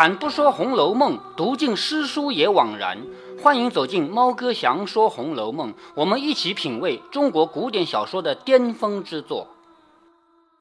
[0.00, 2.96] 开坛不说《红楼梦》，读尽诗书也枉然。
[3.42, 9.48] 欢迎走进猫哥祥说《红楼梦》，我们一起品味中国古典小说的巅峰之作。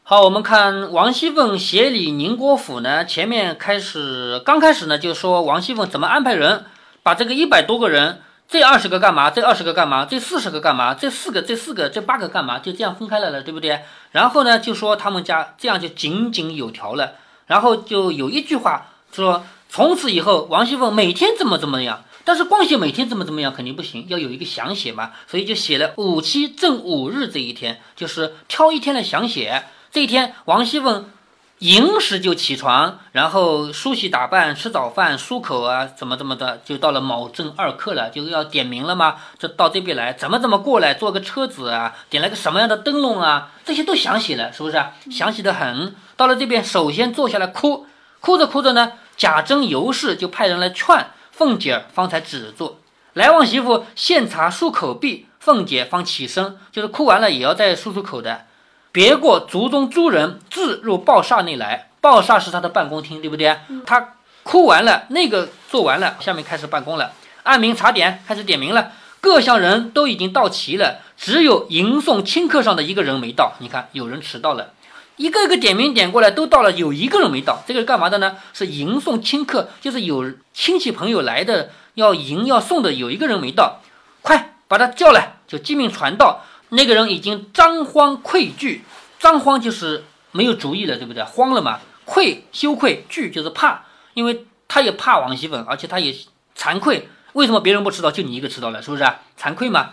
[0.04, 6.66] 好，我们看王熙凤协理宁国府呢，前面开始刚开始呢，就说王熙凤怎么安排人，
[7.02, 9.30] 把这个一百多个人，这二十个干嘛？
[9.32, 10.04] 这二十个干嘛？
[10.04, 10.94] 这四十个干嘛？
[10.94, 12.60] 这四个、这四个、这八个干嘛？
[12.60, 13.84] 就这样分开来了，对不对？
[14.12, 17.13] 然后呢，就说他们家这样就井井有条了。
[17.48, 29.63] 然后就有一句话说，从此以后王熙凤每天怎么怎么样，但是光写每天怎么怎么样肯定不行，要有一个详写嘛，所以就写了五七正五日这一天，就是挑一天来详写。
[29.91, 31.09] 这一天，王熙凤
[31.58, 39.18] 寅时就起床，然后梳洗打扮，吃早饭，漱口啊，怎么怎么的，就到了卯正二刻了，就要点名了嘛。
[39.37, 44.82] 这到这边来，怎么怎么过来，坐个车子啊，点了个什么样的灯笼啊，这些都详写了，是不是？
[45.12, 45.93] 详细的很。
[46.15, 47.87] 到了这边，首先坐下来哭，
[48.20, 52.79] 哭着哭着呢，贾珍、尤氏就派人来劝凤姐儿，方才止住。
[53.13, 58.45] 来旺媳妇献茶漱口毕，凤姐方起身，就是哭完了也要再漱漱口的。
[58.91, 63.57] 别过族中诸人自入报厦内来，报厦是他的办公厅，对不对？
[63.85, 67.13] 他哭完了，那个做完了，下面开始办公了，
[67.44, 68.91] 按名查点，开始点名了。
[69.22, 73.53] 各项人都已经到齐了，只有迎送清客上的一个人没到。
[73.59, 74.73] 你看，有人迟到了，
[75.19, 77.62] 一个一个点名点过来都到了，有一个人没到。
[77.67, 78.38] 这个是干嘛的呢？
[78.53, 83.81] 是迎送亲客，就是有亲戚朋友来的，要迎要送的，有一个人没到，
[84.22, 86.45] 快把他叫来，就即命传到。
[86.69, 88.84] 那个人已经张慌愧惧，
[89.19, 91.22] 张慌就是没有主意了，对不对？
[91.23, 96.16] 慌了嘛，愧羞愧，惧就是怕，因为他也怕王熙凤，而且他也
[96.57, 97.09] 惭愧。
[97.34, 99.03] 为什么别人不迟到，就你一个迟到了，是不是？
[99.38, 99.90] 惭愧嘛。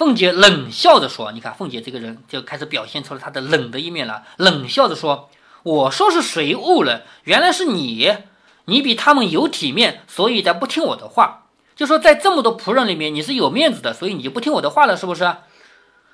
[0.00, 4.22] 凤姐冷笑着说：“你看，凤姐这个人就开始表现出了她的冷的一面了。
[4.38, 5.28] 冷笑着说
[5.62, 7.02] ：‘我说是谁误了？
[7.24, 8.10] 原来是你，
[8.64, 11.48] 你比他们有体面，所以才不听我的话。
[11.76, 15.36] 就说在这么多仆人里面，你是有面子的，所以你就不听我的话了，是不是？’”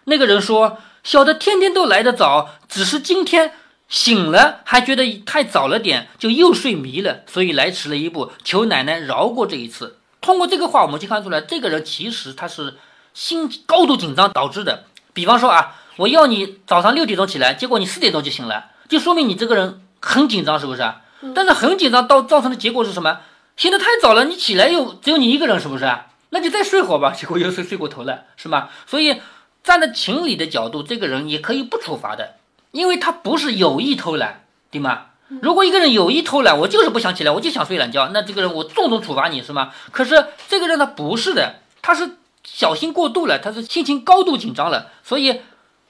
[0.07, 3.53] 那个人说：“小的天天都来得早，只是今天
[3.87, 12.75] 醒了还觉得太早了点，就又睡迷了，所以来迟了一步，求奶奶饶过这一次。”通过这个话，我们就看出来，这个人其实他是
[13.17, 14.85] 心高度紧张导致的。
[15.15, 20.93] 比方说啊，我要你早上六点钟起来，结果你四点钟就醒了，就说明你这个人很紧张，是不是？
[21.35, 23.21] 但是很紧张到造成的结果是什么？
[23.57, 25.91] 醒得太早了，你起来又只有你一个人，是不是？
[26.29, 28.69] 那就再睡会儿吧， 结果又睡睡过头了，是吗？
[28.87, 29.21] 所以。
[29.67, 32.37] 站在情理的角度，这个人也可以不处罚的，
[32.71, 35.07] 因为他不是有意偷懒，对吗？
[35.43, 39.73] 如果一个人有意偷懒，我就是不想起来，我就想睡懒觉，那这个人我重重处罚你是吗？
[39.91, 42.09] 可是这个人他不是的，他是
[42.47, 45.43] 小心过度了，他是心情高度紧张了，所以，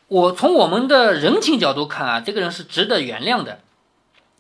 [0.08, 3.60] 我从我们的人情角度看啊，这个人是值得原谅的。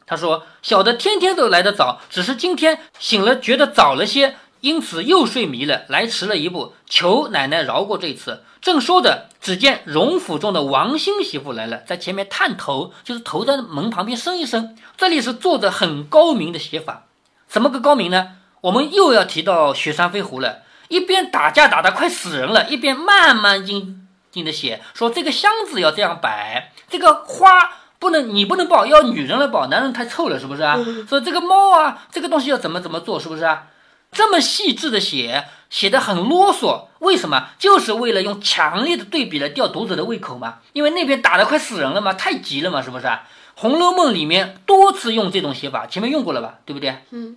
[0.06, 8.42] 他说：“小的天天都来得早，只是今天醒了觉得早了些。”因此又睡迷了，来迟了一步，求奶奶饶过这次。
[8.60, 14.76] 正说着，只见荣府中的王新媳妇来了，在前面探头，就是头在门旁边伸一伸。
[14.96, 17.04] 这里是做的很高明的写法，
[17.46, 18.38] 怎么个高明呢？
[18.62, 30.78] 我们又要提到雪山飞狐了，一边打架打得快死人了，一边慢慢静静的写，说这个箱子要这样摆，这个花不能你不能抱，要女人来抱，男人太臭了，是不是啊？
[31.08, 33.68] 说这个猫啊，这个东西要怎么怎么做，是不是啊？
[34.12, 37.48] 这么细致的写，写的很啰嗦，为什么？
[37.58, 40.58] 就是为了用强烈的对比来吊读者的胃口嘛。
[40.72, 43.06] 因为那边打得快死人了嘛，太急了嘛，是不是？
[43.56, 46.54] 《红楼梦》里面多次用这种写法，前面用过了吧？
[46.64, 46.96] 对不对？
[47.10, 47.36] 嗯，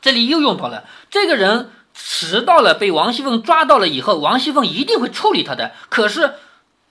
[0.00, 0.84] 这里又用到了。
[1.10, 5.72] 这个人迟到了，被王熙凤抓到了以后，王熙凤一定会处理他的。
[5.88, 6.34] 可是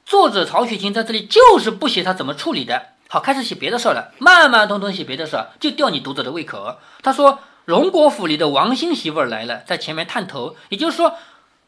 [0.05, 2.87] 作者曹雪芹在这里就是不写他怎么处理的。
[3.09, 6.77] 好，开始写别的事儿了，慢慢通通写别的事儿，就吊你读者的胃口。
[7.03, 7.39] 他说。
[7.65, 11.15] 荣国府里的王新媳妇儿来了，在前面探头，也就是说，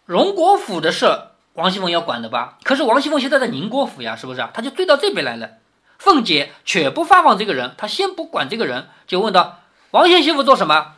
[0.04, 1.06] 荣国府的事，
[1.54, 2.58] 王熙凤要管的吧？
[2.64, 4.46] 可是王熙凤现在在宁国府呀，是不是？
[4.54, 5.52] 他就追到这边来了。
[5.98, 9.60] 凤姐却不发放这个人，她先不管这个人，就问道
[9.92, 10.94] ：“王新媳妇做什么？”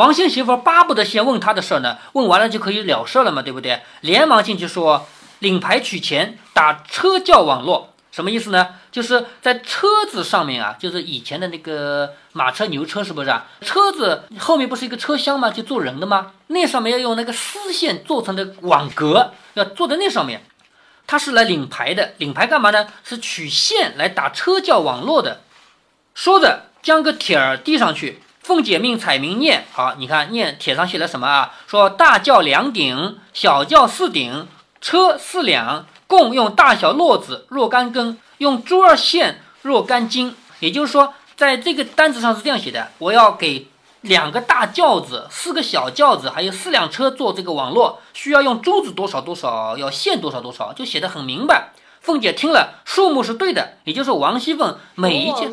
[0.00, 3.82] 王新媳妇巴不得先问他的事呢，问完了就可以了事了嘛，对不对？
[4.00, 5.06] 连忙进去说
[5.40, 8.68] ：“领牌取钱，打车叫网络。”什么意思呢？
[8.90, 13.44] 就是在车子上面啊，就是以前的那个马车、牛车，是不是啊？
[13.60, 15.50] 车子后面不是一个车厢吗？
[15.50, 16.32] 就坐人的吗？
[16.46, 20.42] 那上面要用那个丝线做成的网格，要坐在那上面。
[21.06, 22.86] 他是来领牌的，领牌干嘛呢？
[23.04, 25.42] 是取线来打车叫网络的。
[26.14, 28.22] 说着，将个帖儿递上去。
[28.50, 31.54] 凤姐命彩明念，好，你看念帖上写了什么啊？
[31.68, 34.48] 说大轿两顶，小轿四顶，
[34.80, 35.86] 车四两。
[36.08, 40.34] 共用大小络子若干根，用珠儿线若干斤。
[40.58, 43.68] 也就是说，在这个单子上是这样写的：我要给
[44.00, 51.68] 两个大轿子，四个小轿子，还有四辆车做这个网络，需要用珠子多少多少，要线多少多少，就写的很明白。
[52.00, 55.52] 凤姐听了，数目是对的，也就是王熙凤每一件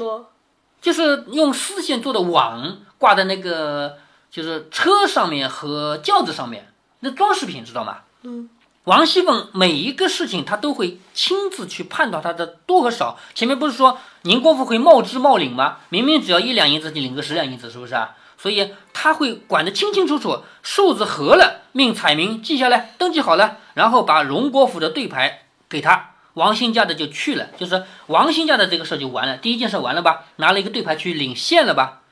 [0.79, 3.97] 就是用丝线做的网挂在那个
[4.29, 7.99] 就是车上面和轿子上面，那装饰品知道吗？
[8.23, 8.49] 嗯。
[8.83, 13.19] 王熙凤每一个事情，她都会亲自去判断它的多和少。
[13.35, 15.79] 前面不是说宁国府会冒支冒领吗？
[15.89, 18.15] 明明只要一两银子，你领个十两银子，是不是啊？
[18.38, 26.11] 所以他会管得清清楚楚，数字合了，命彩民记下来，登记好了，然后把荣国府的对牌给他。
[26.35, 29.35] 王兴家的就去了，就是王兴家的这个事就完了。
[29.35, 30.23] 第一件事完了吧？
[30.38, 32.03] 拿了一个对牌去领现了吧？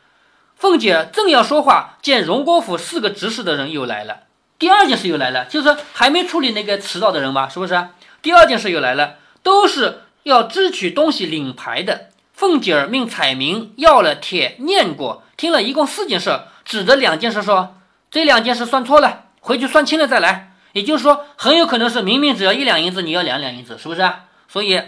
[0.56, 4.22] 凤姐正要说话，见荣国府四个执事的人又来了。
[4.58, 7.50] 第二件事又来了，就是还没处理那个迟到的人吧？
[7.50, 7.88] 是不是？
[8.22, 12.10] 第二件事又来了，都是要支取东西领牌的。
[12.34, 17.76] 凤姐儿命彩民要了帖念过，听了一共四件事，指着两件事说
[18.10, 24.10] ：“这两件事算错了，回去算清了再来。”也就是说，很有可能是明明只要一两银子，你要两两银子，是不是？
[24.50, 24.82] 所以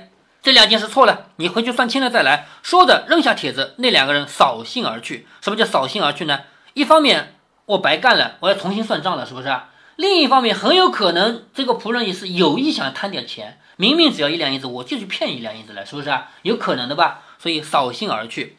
[0.47, 3.03] 这两件事错了，你回去算清了再来说着。
[3.09, 5.27] 扔下帖子，那两个人扫兴而去。
[5.41, 6.39] 什么叫扫兴而去呢？
[6.73, 7.33] 一方面。
[7.65, 9.53] 我白干了，我要重新算账了，是不是？
[9.97, 16.17] 另一方面，很有可能这个仆人也是有意想贪点钱，明明只要一两银子，我就去骗一两银子了，是不是？
[16.43, 17.23] 有可能的吧？
[17.37, 18.55] 所以扫兴而去。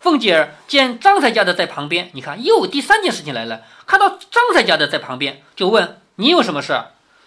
[0.00, 6.82] 凤姐儿见张才家的在旁边，你看又第三件事情来了，看到张才家的在旁边，就问你有什么事？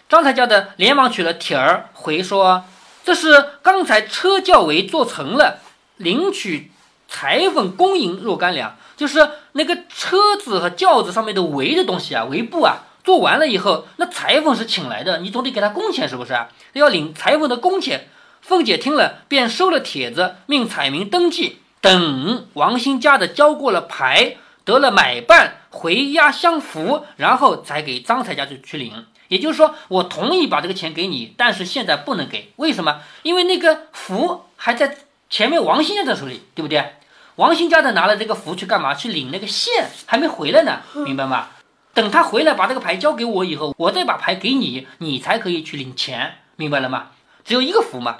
[0.06, 2.64] 张才家的连忙取了帖儿回说
[3.04, 5.60] ：“这是刚才车轿围做成了，
[5.96, 6.70] 领取
[7.08, 16.48] 裁缝公银若干两。”就是那个车子和轿子上面的围的东西啊，围布啊，做完了以后，那裁缝是请来的，你总得给他工钱，是不是啊？
[16.74, 18.08] 要领裁缝的工钱。
[18.42, 29.06] 凤姐听了，便收了帖子，命彩民登记，等王兴家的交过了牌，得了买办，回押相符，然后才给张才家去去领。
[29.32, 33.00] 也就是说，我同意把这个钱给你，但是现在不能给，为什么？
[33.22, 34.98] 因为那个符还在
[35.30, 36.96] 前面王兴家的手里，对不对？
[37.36, 38.94] 王兴家的拿了这个符去干嘛？
[38.94, 41.48] 去领那个线，还没回来呢，明白吗？
[41.94, 47.12] 等他回来把这个牌交给我以后，我再把牌给你，你才可以去领钱，明白了吗？
[47.42, 48.18] 只有一个符嘛。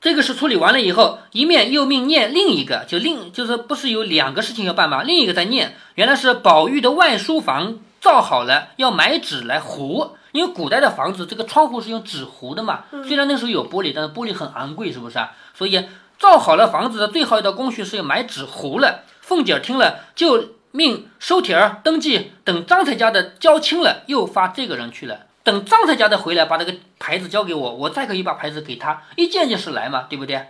[0.00, 5.02] 这个是处理完了以后，一面又命念另一个，就另就是不是有两个事情要办吗？
[5.02, 12.84] 另一个在念，原来是宝玉的外书房造好了，要买纸来糊，因为古代的房子这个窗户是用纸糊的嘛。
[13.06, 15.32] 虽然那时候有玻璃，但是玻璃很昂贵，是不是啊？
[15.54, 15.88] 所以。
[16.18, 19.02] 造好了房子的最好一道工序是要买纸糊了。
[19.20, 25.26] 凤姐听了，就命收帖儿登记，等张才家的交清了，又发这个人去了。
[25.42, 30.40] 等张才家的回来，把这个牌子交给我，我再可以把牌子给他，一件件事来嘛，对不对？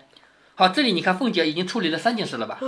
[0.55, 2.61] 好，这里你看，凤姐已经处理了三件事了吧？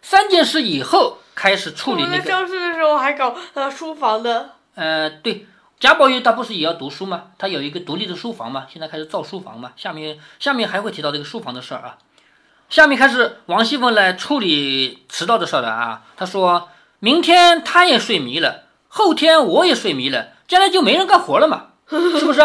[0.00, 2.22] 三件事以后开始处理那个。
[2.22, 4.52] 教室的时候还搞呃书房的。
[4.74, 5.46] 呃，对。
[5.78, 7.24] 贾宝玉他不是也要读书吗？
[7.36, 9.72] 他有一个独立的书房嘛，现在开始造书房嘛。
[9.76, 11.98] 下面下面还会提到这个书房的事儿啊。
[12.70, 16.02] 下面开始王熙凤来处理迟到的事儿了啊。
[16.16, 22.40] 他说明天他也睡迷了，后天我也睡迷了，将来就没人干活了嘛，是不是？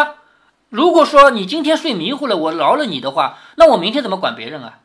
[0.67, 4.79] 如果说你今天睡迷糊了，我饶了你的话，那我明天怎么管别人啊？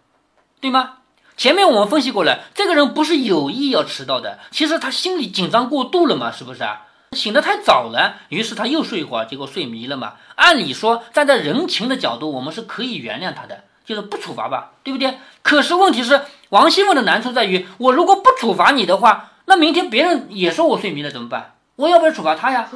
[0.60, 0.98] 对吗？
[1.36, 6.86] 前面我们分析过了，这个人不是有意要迟到的，其实他心里紧张过度了嘛，是不是啊？
[7.12, 10.14] 醒得太早了，于是他又睡一会儿，结果睡迷了嘛。
[10.34, 15.18] 按理说，站在人情的角度，我们是可以原谅他的，就是不处罚吧，对不对？
[15.42, 21.54] 可是问题是，王熙凤的难处在于，我如果不处罚你的话，那明天别人也说我睡迷了怎么办？
[21.76, 22.68] 我要不要处罚他呀？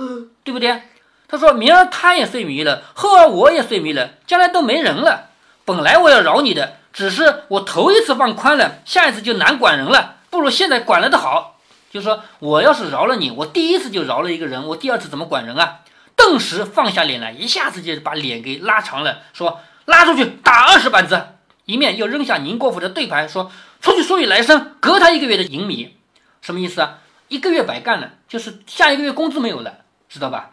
[0.45, 0.83] 对不对？
[1.29, 5.31] 他说明儿他也睡迷了，后儿我也睡迷了，将来都没人了。
[5.65, 11.60] 本来我要饶你的，只是我头一次放宽了，下一次就难管人了，不如现在管了的好。
[11.91, 15.81] 就说，我要是饶了你，我第一次就饶了一个人，我第二次怎么管人啊？
[16.15, 21.21] 顿时放下脸来，一下子就把脸给拉长了，说拉出去打二十板子，
[21.65, 25.97] 一面又扔下宁国府的对牌，说出去说与来生，革他一个月的银米，
[26.41, 26.99] 什么意思啊？
[27.27, 29.79] 一个月白干了，就是下一个月工资没有了，
[30.09, 30.51] 知道吧？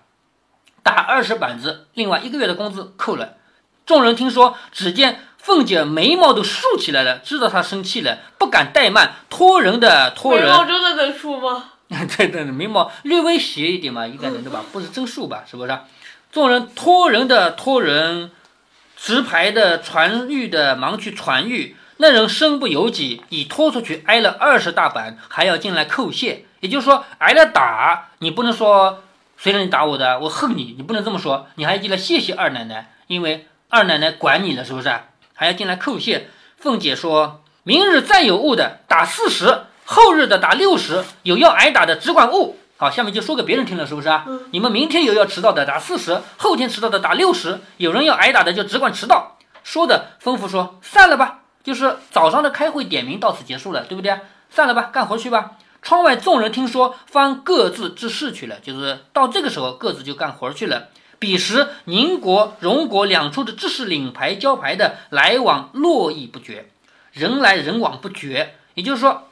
[0.81, 3.35] 打二十板子，另外一个月的工资扣了。
[3.85, 5.26] 众人听说，只见。
[5.47, 10.45] 凤姐眉毛都竖起来了，知道她生气了，不敢怠慢，托人的托人。
[10.45, 11.69] 眉毛真的能竖吗？
[12.17, 14.61] 对对，眉毛略微斜一点嘛，应该能对吧？
[14.73, 15.45] 不是真竖吧？
[15.49, 15.79] 是不是？
[16.33, 18.29] 众人托人的托人，
[18.97, 21.77] 持牌的传玉的忙去传玉。
[21.95, 26.43] 那人身不由己，已拖出去挨了二十大板，还要进来叩谢。
[26.59, 29.01] 也就是说，挨了打，你不能说
[29.37, 34.91] 谁让你打我的，我恨你，你不能这么说，你还进来谢谢二奶奶，因为二奶奶管你了，是不是？
[35.37, 36.29] 还要进来叩谢。
[36.57, 42.57] 凤姐说：“明日再有误的，打四十，后日的打六十，有要挨打的只管误。
[42.75, 44.25] 好，下面就说给别人听了，是不是啊？
[44.27, 49.37] 嗯你们明天有要迟到的打四十，后天迟到的打六十，有人要挨打的就只管迟到。
[49.63, 54.19] 说的吩咐说散了吧，就是早上的开会点名到此结束了，对不对？
[54.49, 55.51] 散了吧，干活去吧。
[55.83, 60.87] 窗外众人听说，方各自治事去了，就是到这个时候各自就干活去了。
[61.19, 66.69] 彼时宁国、荣国两处的知识领牌交牌的来往络绎不绝，
[67.11, 68.55] 人来人往不绝。
[68.75, 69.29] 也就是说，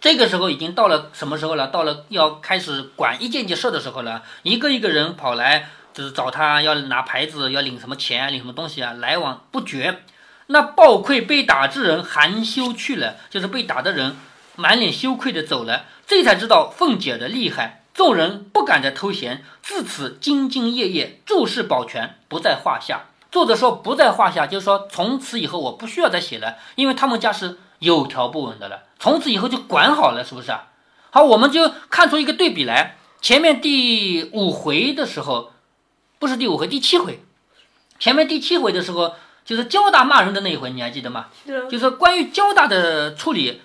[0.00, 1.68] 这个时候已经到了什么时候了？
[1.68, 10.00] 到了要开始管一件件事的时候了，一个一个人跑来，就是找他要拿牌子，要领什么钱啊，领什么东西啊，来往不绝。
[10.48, 14.16] 那暴愧被打之人含羞去了，就是被打的人
[14.56, 17.81] 满脸羞愧的走了，这才知道凤姐的厉害。
[17.94, 23.06] 众人不敢再偷闲，自此兢兢业业，注事保全，不在话下。
[23.30, 30.68] 作者说不在话下，就是说从此以后我不需要再写了，因为他们家是有条不紊的了，从此以后就管好了，是不是啊？
[31.10, 32.96] 好，我们就看出一个对比来。
[33.20, 35.52] 前面第五回的时候，
[36.18, 37.22] 不是第五回，第七回，
[37.98, 41.26] 前面第七回的时候，就是交大骂人的那一回，你还记得吗？
[41.70, 43.62] 就是关于交大的处理，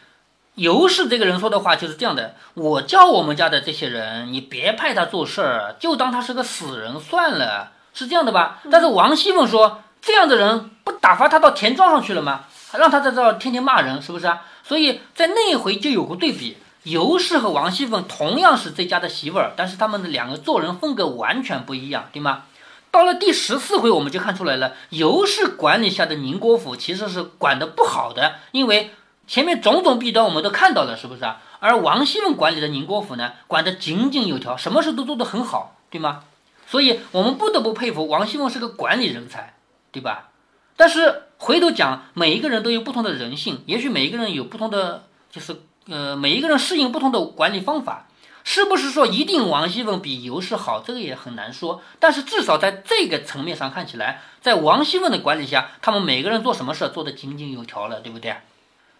[0.57, 8.59] 尤氏这个人说的话就是这样的：我叫我们家的这些人，你别派他做事儿，就当他是个死人算了，是这样的吧？
[8.71, 12.45] 但是王熙凤说，这样的人不打发他到田庄上去了吗？
[12.73, 14.41] 让他在这儿天天骂人，是不是啊？
[14.63, 16.57] 所以在那一回就有过对比。
[16.83, 22.45] 尤氏和王熙凤同样是这家的媳妇儿，但是他们的两个做人风格完全不一样，对吗？
[22.89, 28.91] 到了第十四回，我们就看出来了，尤氏管理下的宁国府其实是管得不好的，因为
[29.27, 31.41] 前面种种弊端我们都看到了，是不是啊？
[31.59, 36.23] 而王熙凤管理的宁国府呢，管得井井有条，什么事都做得很好，对吗？
[36.65, 39.55] 所以我们不得不佩服王熙凤是个管理人才，
[39.91, 40.29] 对吧？
[40.75, 48.07] 但是回头讲，每一个人都有不同的人性，也许每一个人有不同的，就是呃，每一个人适应不同的管理方法。
[48.43, 50.79] 是不是说一定王熙凤比尤氏好？
[50.79, 51.81] 这个也很难说。
[51.99, 58.37] 但是至少在这个层面上看起来，在王熙凤的管理下，他们每个人做什么事做得井井有条了，对不对？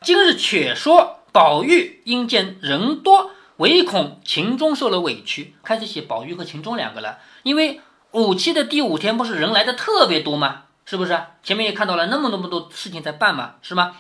[0.02, 7.18] 今日却说宝玉因见人多，唯恐秦钟受了委屈，开始写宝玉和秦钟两个了。
[7.44, 10.64] 因为五七的第五天不是人来的特别多吗？
[10.86, 11.20] 是不是？
[11.44, 13.98] 前面也看到了那么那么多事情在办嘛，是吗？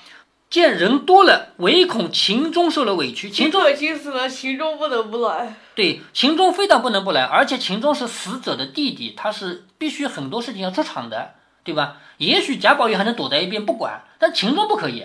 [0.49, 3.29] 见人多了，唯恐秦钟受了委屈。
[3.29, 5.55] 秦钟秦钟已经死了，秦钟不能不来。
[5.75, 11.33] 对，秦钟非但不能不来，而且秦钟是死者的弟弟，他是必须很多事情要出场的，
[11.65, 11.97] 对吧？
[12.17, 15.03] 也许贾宝玉还能躲在一边不管，但秦钟不可以，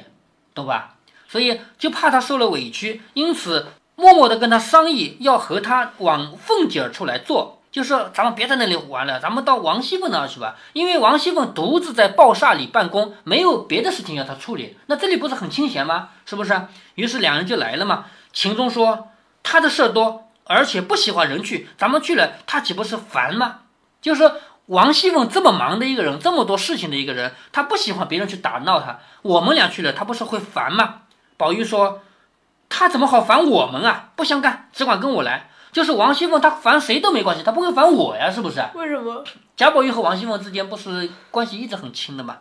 [0.54, 0.94] 懂吧？
[1.28, 10.56] 所以就怕他受了委屈，因此默默的跟他商议，要和他往凤姐儿处来做，就说咱们别在那里玩了，咱们到王熙凤那儿去吧。
[10.74, 16.10] 因为王熙凤独自在报厦里办公，没有别的事情要他处理，那这里不是很清闲吗？
[16.26, 16.66] 是不是？
[16.96, 18.04] 于是两人就来了嘛。
[18.32, 19.08] 秦钟说
[19.42, 23.60] 他的事儿多，而且不喜欢人去，咱们去了，他岂不是烦吗？
[24.02, 24.30] 就是，
[24.66, 29.00] 王熙凤这么忙的一个人，这么多事情的一个人，她不喜欢别人去打闹她。
[29.22, 31.02] 我们俩去了，她不是会烦吗？
[31.36, 32.00] 宝玉说，
[32.68, 34.10] 她怎么好烦我们啊？
[34.14, 35.50] 不相干，只管跟我来。
[35.72, 38.62] 就是王熙凤，她烦谁都没关系，她不会烦我呀，是不是？
[38.74, 39.24] 为什么？
[39.56, 42.38] 贾宝玉和王熙凤之间不是关系一直很亲的吗？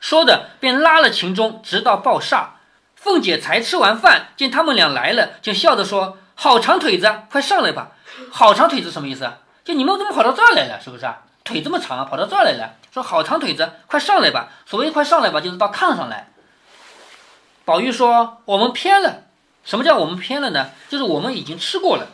[0.00, 2.46] 说的便拉了秦钟，直到爆煞。
[2.96, 7.92] 凤姐才吃完饭，见他们俩来了，就笑着说：“好长腿子，快上来吧！”
[8.30, 9.38] 好长腿子什么意思啊？
[9.64, 10.80] 就你们怎么跑到这儿来了？
[10.80, 11.22] 是不是啊？
[11.44, 14.48] 腿这么长啊，跑到这儿来了，说好长腿子，快上来吧！
[14.66, 16.28] 所谓快上来吧，就是到炕上来。
[17.64, 19.22] 宝玉说：“我们偏了。
[19.64, 20.70] 什么叫我们偏了呢？
[20.88, 22.08] 就是我们已经吃过了。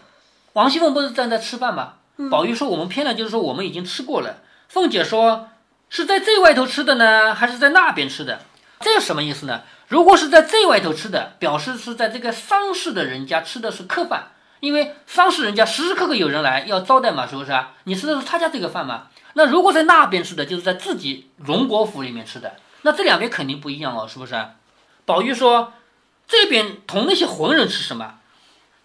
[0.52, 1.94] 王熙凤不是站在吃饭吗？
[2.30, 4.38] 宝玉说我们偏了，就是说我们已经吃过了。
[4.68, 5.48] 凤姐说
[5.88, 8.40] 是在这外头吃的呢，还是在那边吃的？
[8.80, 9.62] 这有什么意思呢？
[9.88, 17.72] 如果是在这外头吃的，表示是在这个丧事的人家吃的是客饭，因为丧事人家时时刻刻有人来要招待嘛，是不是啊？
[17.84, 19.06] 你吃的是他家这个饭嘛？
[19.34, 24.34] 那如果在那边吃的，就是在自己荣国府里面吃的，那这两边肯定不一样哦，是不是？
[25.04, 25.72] 宝玉说
[26.26, 28.14] 这边同那些浑人吃什么？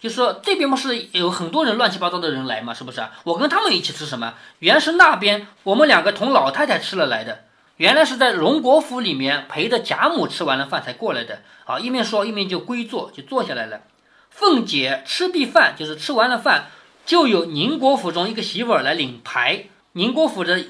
[0.00, 3.02] 就说这边不是有很多人乱七八糟的人来嘛，是不是？
[3.24, 4.34] 我跟他们一起吃什么？
[4.58, 7.44] 原是那边我们两个同老太太吃了来的，
[7.78, 11.40] 原来是在荣国府里面陪着贾母吃完了饭才过来的。
[11.64, 13.80] 啊，一面说一面就归坐，就坐下来了。
[14.28, 16.66] 凤姐吃毕饭，就是吃完了饭，
[17.06, 19.68] 就有宁国府中一个媳妇儿来领牌。
[19.96, 20.64] 宁国府的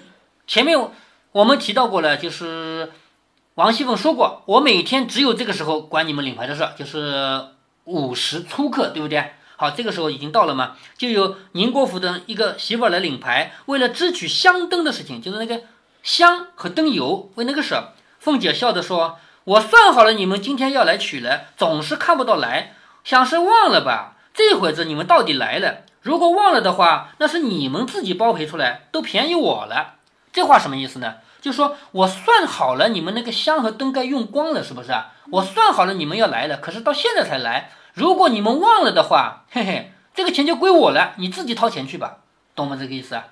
[0.46, 0.78] 前面
[1.32, 2.92] 我们提到过了，就是
[3.54, 7.42] 王熙凤说过，我每天只有这个时候管你们领牌的事，就是
[7.84, 9.32] 午时初刻，对不对？
[9.56, 15.62] 好，这个时候已经到了嘛，就有宁国府的一个媳妇来领牌，为了支取香灯的事情，就是那个
[16.02, 17.74] 香和灯油，为那个事。
[18.18, 22.74] 凤姐笑着说：“我算好了，你们今天要来取了，总是看不到来。
[23.04, 24.16] 想是忘了吧？
[24.34, 25.84] 这会子你们到底来了。
[26.04, 29.94] 如果忘了的话，那是你们自己包赔出来，都便宜我了。
[30.34, 31.14] 这话什么意思呢？
[31.40, 34.92] 就说我算好了，你们那个香和灯该用光了，是不是？
[35.30, 37.70] 我算好了你们要来了，可是到现在才来。
[37.94, 42.18] 如果你们忘了的话，嘿嘿，这个钱就归我了，你自己掏钱去吧，
[42.54, 42.76] 懂吗？
[42.78, 43.28] 这个意思啊？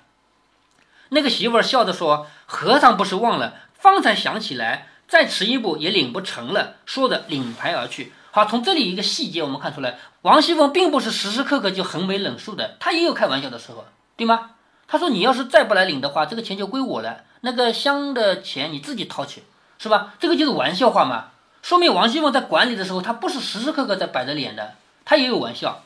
[1.09, 8.13] 那个媳妇笑着说：“和尚不是忘了，方才想起来，再迟一步也领不成了。”说着领牌而去。
[8.35, 13.85] 好，从这里一个细节我们看出来，王熙凤并不是时时刻刻就横眉冷竖的，她也有开玩笑的时候，
[14.17, 14.49] 对吗？
[14.87, 19.43] 她说：“你要是再不来领的话，这个钱就归我了，那个香的钱你自己掏去，
[19.77, 21.25] 是吧？”这个就是玩笑话嘛，
[21.61, 24.73] 说明王熙凤在管理的时候，她不是时时刻刻在摆着脸的，
[25.05, 25.83] 她也有玩笑。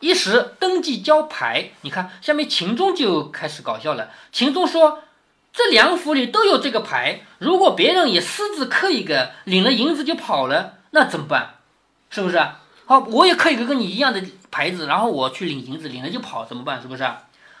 [0.00, 4.08] 一时登记交牌，你看下面秦钟就开始搞笑了。
[4.32, 5.02] 秦钟说
[5.52, 11.56] ：“这两府里都有这个牌，如果别人也私自刻一个，领了银子就跑了，那怎么办？
[12.14, 12.40] 是不是？
[12.86, 16.80] 好，我也刻一个跟你一样的牌子，然后我去领银子，领了就跑，怎么办？
[16.80, 17.04] 是不是？”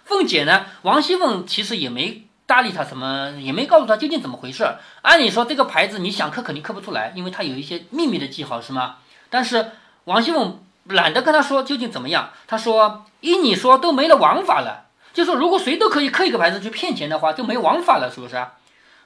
[0.06, 0.66] 凤姐呢？
[0.82, 4.64] 王熙凤其实也没搭理他什么，也没告诉他究竟怎么回事。
[5.02, 8.96] 按理说这个牌子你想刻肯定刻不出来，因为它有一些秘密的记号，是吗？
[9.28, 9.72] 但是
[10.04, 10.60] 王熙凤。
[10.88, 12.28] 懒得跟他说究竟怎么样。
[12.46, 14.84] 他说：“依你说都没了王法了，
[15.14, 18.46] 就说如果谁都可以刻一个牌子去骗钱的话，就没王法了，是不是？”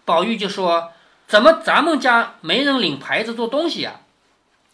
[0.05, 0.90] 宝玉就说
[1.28, 4.00] ：“怎么咱们家没人领牌子做东西呀？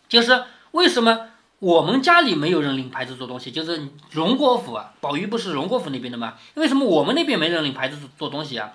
[0.08, 1.20] 就是为什么
[1.60, 3.52] 我们家里没有人领牌子做东西？
[3.52, 6.34] 就是荣国府啊，宝玉不是荣国府那边的吗？
[6.54, 8.72] 为什么我们那边没人领牌子做做东西啊？”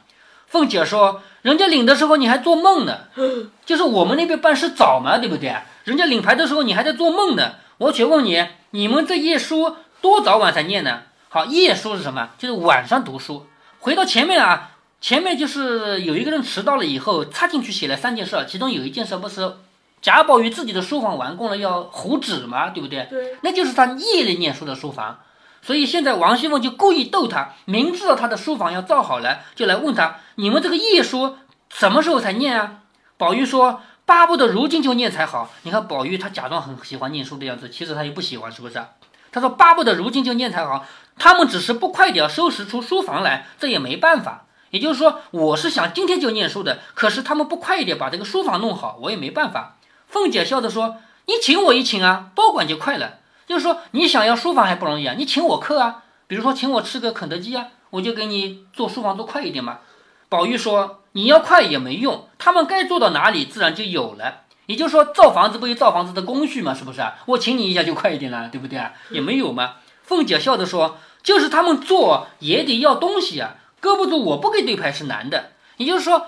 [0.48, 3.01] 凤姐说：“人家领的时候你还做梦呢，
[3.65, 5.53] 就是我们那边办事早嘛，对不对？
[5.84, 11.01] 人家领牌的时候你还在做梦呢。”我且问你，你们这夜书多早晚才念呢？
[11.27, 12.30] 好，夜书是什么？
[12.38, 13.45] 就是晚上读书。
[13.80, 19.54] 回到前面啊，前面就是有一个人迟到了以后，插进去写了三件事，其中有一件事不是
[20.02, 22.70] 贾宝玉自己的书房完工了要糊纸嘛？
[22.70, 23.08] 对不对？
[23.10, 25.20] 对，那就是他夜里念书的书房。
[25.62, 31.38] 所以现在王熙凤就故意逗他，明知道他的书房要造好了，就来问他：你们这个夜书
[31.70, 32.80] 什么时候才念啊？
[33.18, 33.82] 宝玉说。
[34.06, 35.52] 巴不得如今就念才好。
[35.62, 38.84] 你看宝玉，他假装很喜欢念书的样子，其实他又不喜欢，是不是？
[39.32, 40.84] 他说巴不得如今就念才好。
[41.20, 44.46] 他们只是不快点收拾出书房来，这也没办法。
[44.72, 49.76] 也就是说，我是想今天就念书的，可是他们不快一点把这个书房弄好，我也没办法。
[50.10, 53.19] 凤姐笑着说：“你请我一请啊，包管就快了。
[53.48, 59.80] 就是说，你想要书房还不容易啊，你请我客啊，比如说请我吃个肯德基啊，我就给你做书房做快一点嘛。”
[60.28, 60.98] 宝玉说。
[61.13, 64.41] 你要快也没用，他们该做到哪里，自然就有了。
[64.67, 66.72] 也就是说，造房子不有造房子的工序嘛？
[66.72, 67.15] 是不是啊？
[67.26, 68.93] 我请你一下就快一点了，对不对啊？
[69.10, 69.78] 也没有嘛？
[70.04, 76.28] 凤姐笑着说：“就是他们做也得要东西啊，搁不住我不给对牌是难的。”也就是说，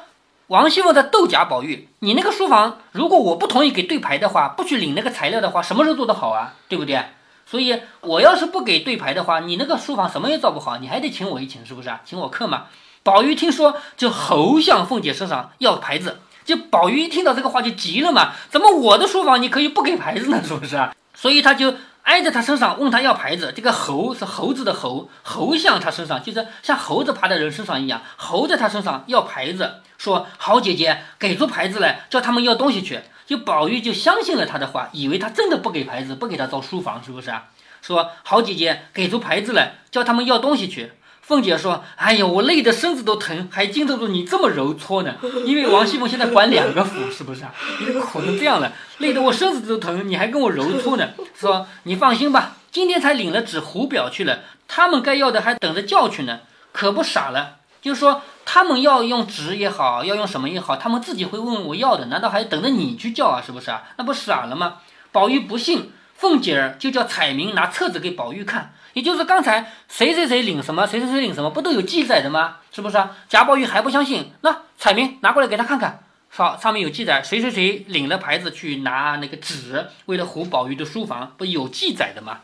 [0.51, 6.55] 王熙凤在斗贾宝玉：“你那个书房，如果我不同意给对牌的话，不去领那个材料的话，什么时候做得好啊？
[6.67, 7.01] 对不对？
[7.45, 12.01] 所以我要是不给对牌的话，你那个书房什么也造不好，你还得请我一请，是不是啊？
[12.03, 12.65] 请我客嘛。”
[13.01, 16.19] 宝玉听说，就吼向凤姐身上要牌子。
[16.43, 20.41] 就宝玉一听到这个话就急了嘛，怎么我的书房你可以不给牌子呢？
[20.43, 20.93] 是不是啊？
[21.13, 23.53] 所以他就挨在他身上问他要牌子。
[23.55, 33.01] 这个猴是猴子的猴，猴向他身上就是像猴子爬在人身上一样，猴在他身上要牌子，说好姐姐给出牌子来，叫他们要东西去。
[33.27, 37.49] 就宝玉就相信了他的话，以为他真的不给牌子，不给他造书房，是不是啊？
[37.83, 40.93] 说好姐姐给出牌子来，叫他们要东西去。
[41.21, 45.17] 凤姐说：“哎呀，我累得身子都疼，还经得住你这么揉搓呢？
[45.45, 47.53] 因为王熙凤现在管两个府，是不是啊？
[47.79, 51.09] 你苦成这样了，累得我身子都疼，你还跟我揉搓呢？
[51.39, 56.39] 说你放心吧，今天才领了纸糊表去了，他们该要的还等着叫去呢，
[56.71, 57.57] 可不傻了。
[57.81, 63.41] 就说，他们要用纸也好，要用什么也好，他们自己会问我要的，难道还等着你去叫啊？
[63.45, 63.83] 是不是啊？
[63.97, 64.77] 那不傻了吗？
[65.11, 72.57] 宝玉不信，凤姐儿就叫彩明拿册子给宝玉看。”也就是刚才谁谁谁领什么，谁谁谁领什么，不都有记载的吗？
[72.73, 73.15] 是不是啊？
[73.29, 82.39] 贾宝玉还不相信，那彩明拿过来给他看看，好，上面有记载，谁谁谁领了牌子去拿那个纸，为了糊宝玉的书房，不有记载的吗？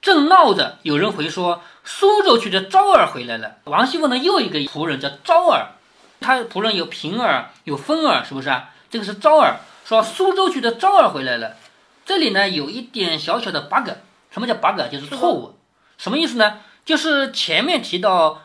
[0.00, 3.56] 正闹着，有人回说苏州去的昭儿回来了。
[3.64, 5.72] 王熙凤的又一个仆人叫昭儿，
[6.20, 8.70] 他仆人有平儿，有芬儿，是不是啊？
[8.88, 11.56] 这个是昭儿，说苏州去的昭儿回来了。
[12.04, 13.90] 这里呢有一点小小的 bug，
[14.30, 14.80] 什么叫 bug？
[14.92, 15.58] 就是错误。
[15.98, 16.60] 什么意思呢？
[16.84, 18.42] 就是前面提到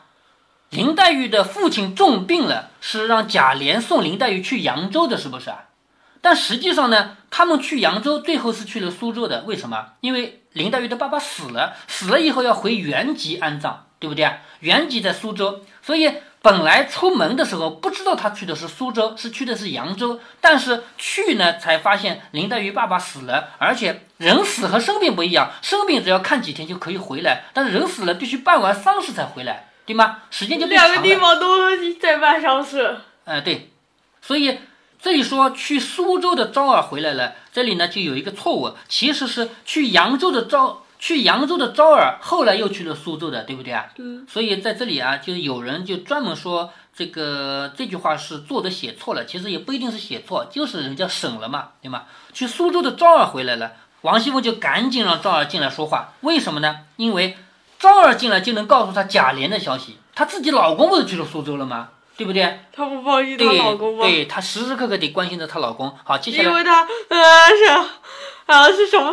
[0.70, 5.66] 林黛玉的父亲重病了，是让贾琏送林黛玉去扬州的，是不是啊？
[6.22, 9.42] 但实际上呢，他们去扬州最后是去了苏州的。
[9.42, 9.88] 为什么？
[10.00, 14.38] 因为林黛玉的爸爸死了，死了以后要回原籍安葬，对不对啊？
[14.60, 30.18] 原籍在苏州，所以本来出门的时候不知道他去的是苏州，是去的是扬州，但是去呢才发现林黛玉爸爸死了，而且人死和生病不一样，生病只要看几天就可以回来，但是人死了必须办完丧事才回来，对吗？
[30.30, 32.98] 时间就两个地方都在办丧事。
[33.24, 33.72] 哎，对，
[34.20, 34.58] 所以
[35.02, 40.84] 这里说去苏州的昭儿回来了，这里呢就有一个错误，其实是去扬州的昭。
[41.00, 43.86] 去扬州的昭儿，后来又去了苏州的，对不对啊？
[43.98, 44.24] 嗯。
[44.30, 52.04] 所以在这里啊，就有人就专门说这个这句话是作者写错了，其实也不一定是写错，就是人家省了嘛，对吗？
[52.32, 56.12] 去苏州的昭儿回来了，王熙凤就赶紧让昭儿进来说话。
[56.20, 56.82] 为什么呢？
[56.94, 57.36] 因为
[57.80, 61.88] 昭儿进来就能告诉他贾琏的消息，她自己老公不是去了苏州了吗？
[62.22, 62.60] 对不对？
[62.72, 64.06] 她不放心她老公吗？
[64.06, 65.92] 对，她时时刻刻得关心着她老公。
[66.04, 66.48] 好，接下来。
[66.48, 67.64] 因为她呃是
[68.46, 69.12] 啊是什么？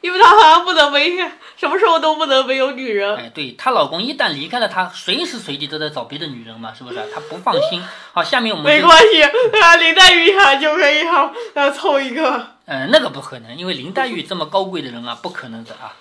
[0.00, 1.16] 因为她好像不能没
[1.56, 3.16] 什么时候都不能没有女人。
[3.16, 6.96] 哎，对她老公一旦离开了她，随时随地都在找别的女人嘛，是不是？
[7.12, 7.82] 她不放心。
[8.12, 12.48] 好，下面我们没关系，啊，林黛玉她就可以好啊凑一个。
[12.66, 15.96] 嗯，那个不可能，因为林黛玉这么高贵的人啊，不可能的啊。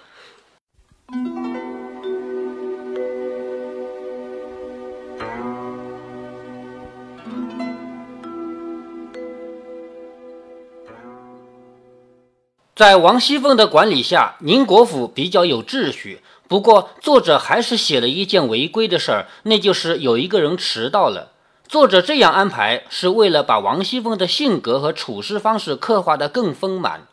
[12.77, 16.21] 在王熙凤的管理下，宁国府比较有秩序。
[16.47, 21.31] 不过，作者还是写了一件违规的事儿，那就是有一个人迟到了。
[21.67, 27.07] 作者这样安排，是为了把王熙凤的性格和处事方式刻画得更丰满。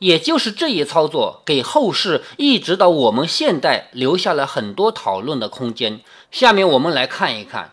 [0.00, 6.02] 也就是这一操作，给后世一直到我们现代留下了很多讨论的空间。
[6.30, 7.72] 下面我们来看一看。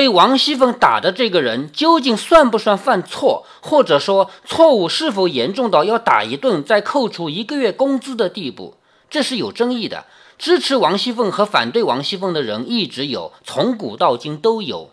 [0.00, 8.78] 被王熙凤打的这个人究竟算不算犯错，或者说错误是否严重到要打一顿再扣除一个月工资的地步？
[9.10, 10.06] 这是有争议的。
[10.38, 14.88] 支持王熙凤和反对王熙凤的人一直有，从古到今都有。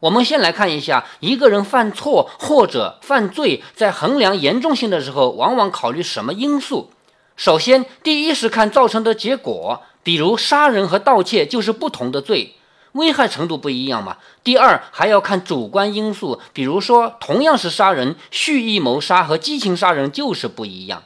[0.00, 6.90] 我们先来看一下，一个人犯错或者犯罪，在衡量严重性的时候，往往考虑什么因素？
[7.36, 12.56] 首先，第一是看造成的结果，比如杀人和盗窃就是不同的罪。
[12.92, 14.16] 危害程度不一样嘛。
[14.42, 21.02] 第二还要看主观因素，比如说同样是杀人，蓄意谋杀和激情杀人就是不一样。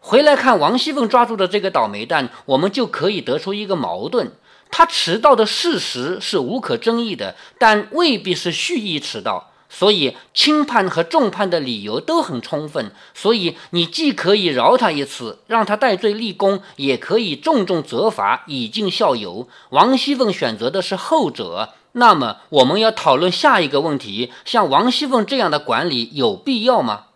[0.00, 4.32] 回来看王熙凤抓住的这个倒霉蛋，我们就可以得出一个矛盾：
[4.70, 9.51] 他迟到的事实是无可争议的，但未必是蓄意迟到。
[9.74, 19.48] 所以轻判和重判的理由都很充分，所以你既可以饶他一次，让他戴罪立功，也可以重重责罚，以儆效尤。
[19.70, 27.06] 王熙凤选择的是后者，那么我们要讨论下一个问题：像王熙凤这样的管理有必要吗？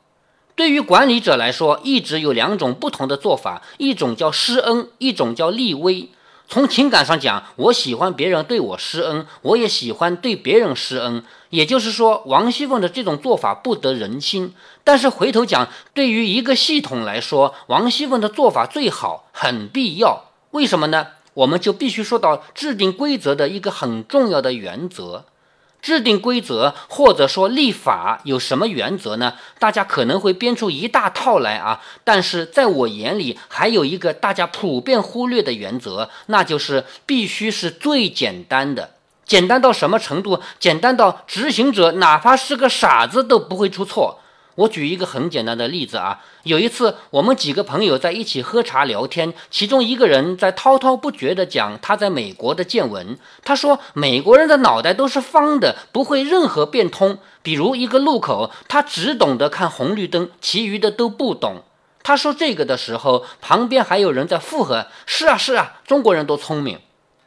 [0.55, 6.09] 对于管理者来说，一直有两种不同的做法，一种叫施恩，一种叫立威。
[6.49, 11.25] 从情感上讲，我喜欢别人对我施恩，我也喜欢对别人施恩。
[11.51, 14.55] 也就是说，王熙凤的这种做法不得人心。
[14.85, 20.27] 但是回头讲，对于一个系统来说，王熙凤的做法最好，很必要。
[20.53, 21.09] 为什么呢？
[21.35, 25.25] 我们就必须说到制定规则的一个很重要的原则。
[25.87, 29.35] 制定规则或者说立法有什么原则呢？
[29.61, 38.95] 大家可能会编出一大套来啊，但是在我眼里还有一个大家普遍忽略的原则，那就是必须是最简单的。
[39.25, 40.43] 简单到什么程度？
[40.59, 44.19] 简单到执行者哪怕是个傻子都不会出错。
[44.57, 53.19] 我举一个很简单的例子啊，有一次我们几个朋友在一起喝茶聊天，其中一个人在滔滔不绝地讲他在美国的见闻。
[53.45, 57.19] 他说美国人的脑袋都是方的，不会任何变通。
[57.43, 61.63] 比如一个路口，他只懂得看红绿灯，其余的都不懂。
[62.03, 66.79] 他说这个的时候，旁边还有人在附和：“是啊，是啊，中国人多聪明。”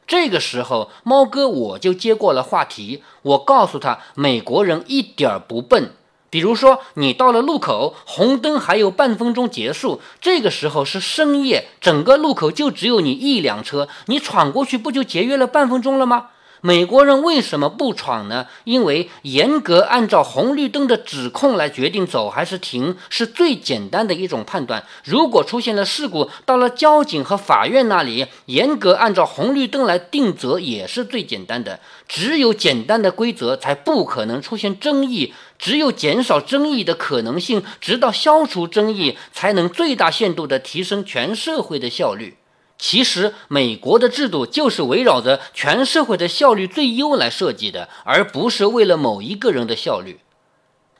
[0.07, 5.91] 这个时候，猫哥我就接过了话题，我告诉他，美国人一点儿不笨。
[6.29, 16.27] 比如说，你到了路口，红灯还有半分钟结束，这个时候是深夜，整个路口就只有你一辆车，你闯过去不就节约了半分钟了吗？
[16.61, 18.47] 美国人为什么不闯呢？
[18.65, 24.83] 因为严格按照红绿灯的指控来决定走还是停，是最简单的一种判断。
[25.05, 31.79] 如果出现了事故，到了交警和法院那里，严格按照红绿灯来定责也是最简单的。
[32.09, 42.38] 只有简单的规则，才不可能出现争议；只有减少争议的可能性，直到消除争议，才能最大限度地提升全社会的效率。
[42.79, 50.21] 其实，美国的制度就是围绕着全社会的效率最优来设计的，而不是为了某一个人的效率。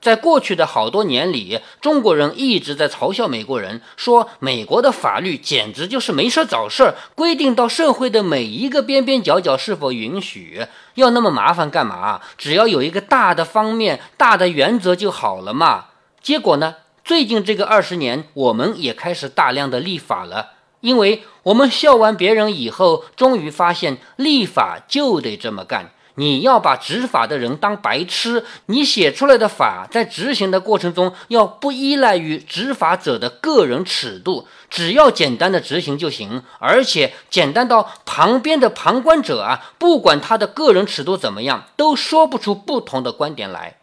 [0.02, 10.66] 在过去的好多年里，中国人一直在嘲笑美国人，说美国的法律简直就是没事找事儿，规定到社会的每一个边边角角是否允许，
[10.96, 12.22] 要那么麻烦干嘛？
[12.38, 15.86] 只要有一个大的方面、大的原则就好了嘛。
[16.22, 16.76] 结果呢？
[17.06, 25.92] 最近这个二十年，我们也开始大量的立法了，因为我们笑完别人以后，终于发现立法就得这么干。
[26.14, 43.78] 你要把执法的人当白痴，你写出来的法在执行的过程中要不依赖于执法者的个人尺度，只要简单的执行就行，而且简单到旁边的旁观者啊，不管他的个人尺度怎么样，都说不出不同的观点来。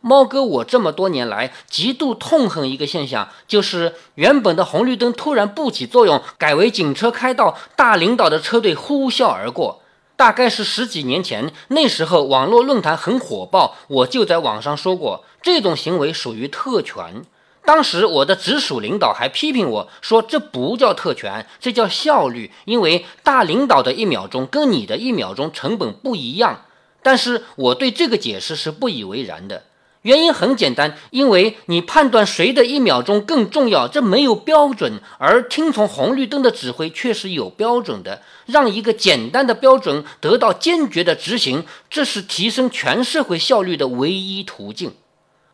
[0.00, 9.82] 猫哥，我这么多年来极度痛恨一个现象，就是原本的红绿灯突然不起作用，改为警车开道，大领导的车队呼啸而过。
[10.16, 17.22] 大概是十几年前，那时候网络论坛很火爆，我就在网上说过，这种行为属于特权。
[17.64, 26.64] 当时我的直属领导还批评我说，这不叫特权，这叫效率，因为大领导的一秒钟跟你的一秒钟成本不一样。
[27.02, 29.64] 但是我对这个解释是不以为然的。
[30.02, 38.22] 原因很简单，因为你判断谁的一秒钟更重要，这没有标准；而听从红绿灯的指挥却是有标准的。
[38.46, 44.92] 让一个简单的标准得到坚决的执行，这是提升全社会效率的唯一途径。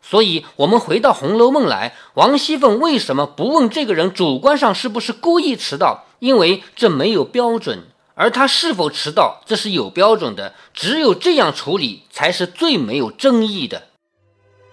[0.00, 6.04] 所以，我们回到《红楼梦》来，王熙凤为什么不问这个人主观上是不是故意迟到？
[6.20, 7.82] 因为这没有标准，
[8.14, 10.54] 而他是否迟到，这是有标准的。
[10.72, 13.88] 只有这样处理，才是最没有争议的。